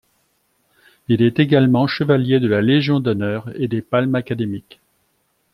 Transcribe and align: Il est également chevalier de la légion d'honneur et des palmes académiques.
Il 1.09 1.21
est 1.21 1.39
également 1.39 1.85
chevalier 1.85 2.39
de 2.39 2.47
la 2.47 2.63
légion 2.63 2.99
d'honneur 2.99 3.51
et 3.55 3.67
des 3.67 3.83
palmes 3.83 4.15
académiques. 4.15 4.81